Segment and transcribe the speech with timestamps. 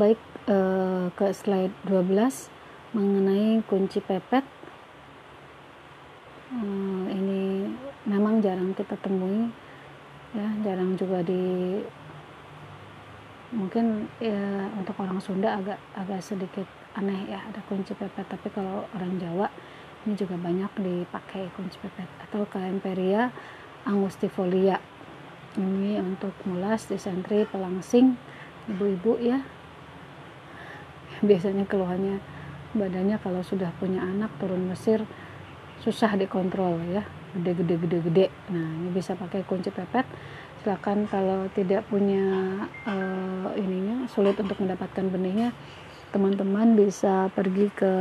[0.00, 2.48] baik eh, ke slide 12
[2.96, 4.40] mengenai kunci pepet.
[6.56, 7.68] Eh, ini
[8.08, 9.52] memang jarang kita temui
[10.30, 11.76] ya jarang juga di
[13.50, 16.64] mungkin ya untuk orang Sunda agak agak sedikit
[16.96, 18.24] aneh ya ada kunci pepet.
[18.24, 19.52] Tapi kalau orang Jawa
[20.08, 22.08] ini juga banyak dipakai kunci pepet.
[22.24, 23.28] Atau Kaemperia
[23.84, 24.80] angustifolia.
[25.60, 28.14] Ini untuk mulas disentri pelangsing
[28.70, 29.42] ibu-ibu ya
[31.28, 32.20] biasanya keluhannya
[32.70, 35.02] badannya kalau sudah punya anak turun Mesir
[35.80, 37.04] susah dikontrol ya.
[37.30, 40.04] Gede-gede gede-gede nah ini bisa pakai kunci pepet.
[40.60, 42.20] Silakan kalau tidak punya
[42.84, 45.56] uh, ininya sulit untuk mendapatkan benihnya
[46.10, 47.94] teman-teman bisa pergi ke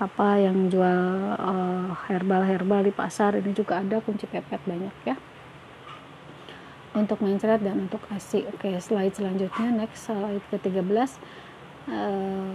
[0.00, 3.36] apa yang jual uh, herbal-herbal di pasar.
[3.36, 5.16] Ini juga ada kunci pepet banyak ya.
[6.96, 9.68] Untuk mencret dan untuk asi oke slide selanjutnya.
[9.68, 11.49] Next slide ke 13
[11.90, 12.54] uh,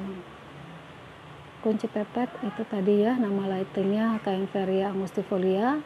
[1.59, 5.81] kunci pepet itu tadi ya nama lightingnya Cainferia angustifolia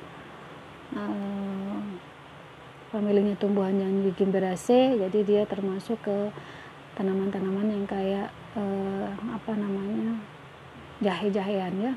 [0.94, 1.80] uh,
[2.90, 6.34] familinya tumbuhan yang di Gimberaceae jadi dia termasuk ke
[7.00, 8.28] tanaman-tanaman yang kayak
[8.60, 10.20] uh, apa namanya
[11.00, 11.94] jahe-jahean ya.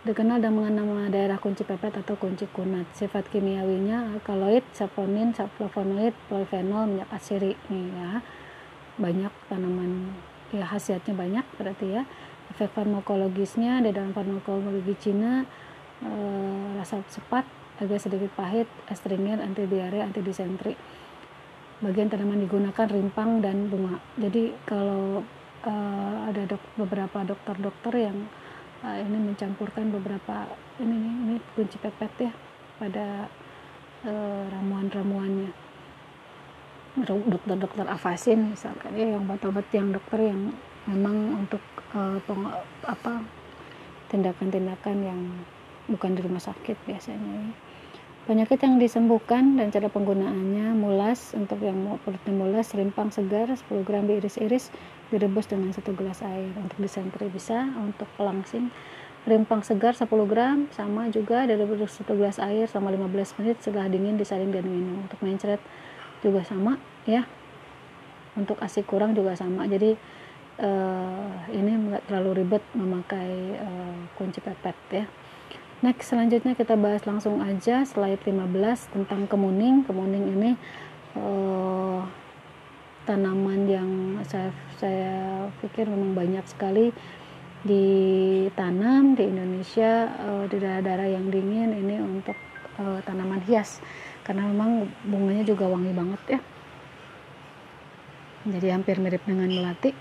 [0.00, 2.88] Dikenal dengan nama daerah kunci pepet atau kunci kunat.
[2.96, 8.24] Sifat kimiawinya alkaloid, saponin, flavonoid, polyphenol, minyak asiri nih ya
[9.00, 10.12] banyak tanaman
[10.52, 12.02] ya khasiatnya banyak berarti ya.
[12.50, 15.46] Efek farmakologisnya di dalam farmakologi Cina
[16.02, 16.12] e,
[16.76, 17.46] rasa sepat
[17.80, 20.74] agak sedikit pahit astringent anti diare anti disentri
[21.80, 23.96] bagian tanaman digunakan rimpang dan bunga.
[24.20, 25.24] Jadi kalau
[25.64, 25.72] e,
[26.28, 28.18] ada dok, beberapa dokter-dokter yang
[28.82, 30.50] e, ini mencampurkan beberapa
[30.82, 32.32] ini ini kunci pepet ya
[32.82, 33.30] pada
[34.04, 34.12] e,
[34.50, 35.69] ramuan-ramuannya
[36.98, 40.50] dokter-dokter afasin misalkan ya yang obat-obat yang dokter yang
[40.90, 41.62] memang untuk
[41.94, 42.50] uh, peng,
[42.82, 43.22] apa
[44.10, 45.20] tindakan-tindakan yang
[45.86, 47.54] bukan di rumah sakit biasanya
[48.30, 53.66] penyakit yang disembuhkan dan cara penggunaannya mulas untuk yang mau perutnya mulas rimpang segar 10
[53.82, 54.70] gram diiris-iris
[55.10, 56.52] direbus dengan satu gelas air.
[56.54, 58.70] Untuk disentri bisa untuk pelangsing
[59.26, 64.14] rimpang segar 10 gram sama juga direbus satu gelas air selama 15 menit setelah dingin
[64.14, 65.02] disaring dan minum.
[65.10, 65.58] Untuk mencret
[66.24, 67.26] juga sama ya.
[68.38, 69.66] Untuk asi kurang juga sama.
[69.66, 69.98] Jadi
[70.60, 75.04] uh, ini nggak terlalu ribet memakai uh, kunci pepet ya.
[75.80, 79.80] Next selanjutnya kita bahas langsung aja slide 15 tentang kemuning.
[79.88, 80.50] Kemuning ini
[81.16, 82.04] uh,
[83.08, 83.90] tanaman yang
[84.28, 86.92] saya saya pikir memang banyak sekali
[87.64, 91.72] ditanam di Indonesia uh, di daerah-daerah yang dingin.
[91.72, 92.36] Ini untuk
[92.80, 93.84] uh, tanaman hias.
[94.24, 96.40] Karena memang bunganya juga wangi banget ya.
[98.48, 99.92] Jadi hampir mirip dengan melati.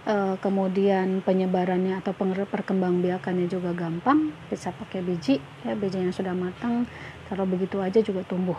[0.00, 4.36] Uh, kemudian penyebarannya atau perkembangbiakannya juga gampang.
[4.52, 6.84] Bisa pakai biji ya bijinya sudah matang.
[7.32, 8.56] Kalau begitu aja juga tumbuh.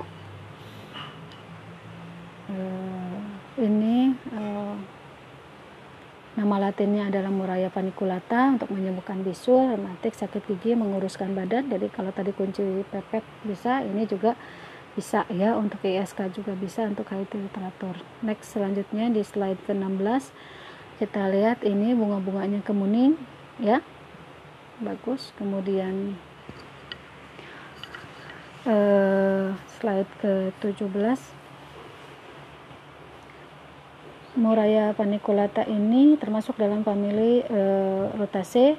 [2.50, 3.20] Uh,
[3.62, 4.76] ini uh,
[6.42, 11.70] Nama latinnya adalah Muraya paniculata untuk menyembuhkan bisul, rematik, sakit gigi, menguruskan badan.
[11.70, 14.34] Jadi kalau tadi kunci pepet bisa, ini juga
[14.98, 17.94] bisa ya untuk ISK juga bisa untuk kait literatur.
[18.26, 20.34] Next selanjutnya di slide ke-16
[20.98, 23.22] kita lihat ini bunga-bunganya kemuning
[23.62, 23.86] ya.
[24.82, 25.38] Bagus.
[25.38, 26.18] Kemudian
[28.66, 31.41] eh, slide ke-17
[34.42, 37.62] Moraya paniculata ini termasuk dalam famili eh, e,
[38.18, 38.74] Rotaceae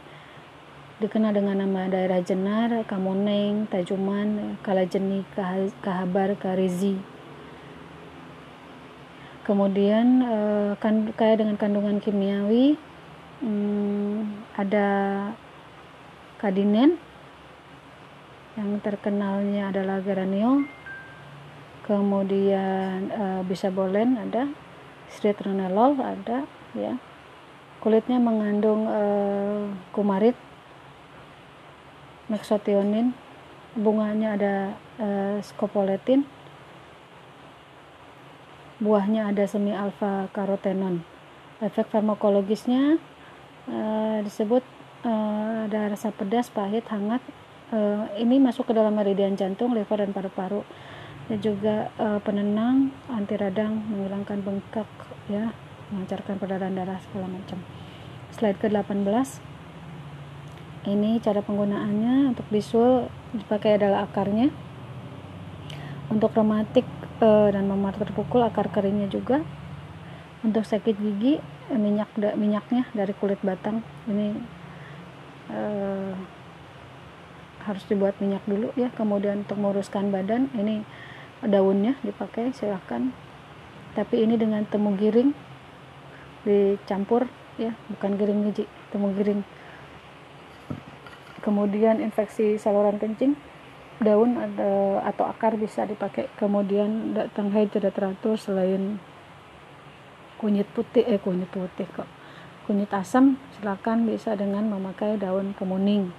[0.98, 5.22] dikenal dengan nama daerah Jenar, Kamoneng, Tajuman, Kalajeni,
[5.78, 6.98] Kahabar, Karizi.
[9.46, 10.36] Kemudian e,
[10.82, 12.74] kan, kaya dengan kandungan kimiawi
[13.46, 14.90] hmm, ada
[16.42, 16.98] kadinen.
[18.58, 20.66] Yang terkenalnya adalah geranio
[21.86, 24.50] kemudian eh, e, bisa bolen ada
[25.12, 26.96] stritronelol ada ya
[27.84, 30.38] kulitnya mengandung uh, kumarit
[32.30, 33.12] mexotionin
[33.76, 34.54] bunganya ada
[35.00, 36.24] uh, scopoletin
[38.82, 41.06] buahnya ada semi alfa karotenon.
[41.62, 42.98] Efek farmakologisnya
[43.70, 44.66] uh, disebut
[45.06, 47.22] uh, ada rasa pedas, pahit, hangat.
[47.70, 50.66] Uh, ini masuk ke dalam meridian jantung, liver dan paru-paru.
[51.32, 54.84] Dan juga uh, penenang, anti radang, menghilangkan bengkak,
[55.32, 55.56] ya,
[55.88, 57.56] melancarkan peredaran darah segala macam.
[58.36, 59.40] Slide ke-18.
[60.92, 64.52] Ini cara penggunaannya untuk bisul dipakai adalah akarnya.
[66.12, 66.84] Untuk rematik
[67.22, 69.46] dan memar terpukul akar keringnya juga
[70.42, 71.38] untuk sakit gigi
[71.70, 74.34] minyak minyaknya dari kulit batang ini
[75.54, 76.12] eh,
[77.62, 80.82] harus dibuat minyak dulu ya kemudian untuk menguruskan badan ini
[81.42, 83.10] daunnya dipakai silahkan.
[83.92, 85.34] Tapi ini dengan temu giring
[86.42, 87.28] dicampur
[87.60, 89.44] ya bukan giring biji temu giring.
[91.42, 93.34] Kemudian infeksi saluran kencing
[93.98, 94.38] daun
[95.02, 96.30] atau akar bisa dipakai.
[96.38, 99.02] Kemudian datang haid tidak teratur selain
[100.38, 102.08] kunyit putih eh kunyit putih kok.
[102.62, 106.14] Kunyit asam silakan bisa dengan memakai daun kemuning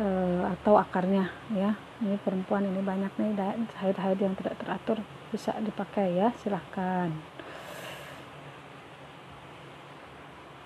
[0.00, 0.06] e,
[0.44, 1.76] atau akarnya ya.
[1.96, 3.32] Ini perempuan ini banyak nih
[3.80, 5.00] haid-haid yang tidak teratur
[5.32, 6.32] bisa dipakai ya.
[6.40, 7.35] Silahkan